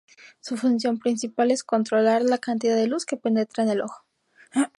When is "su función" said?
0.39-0.97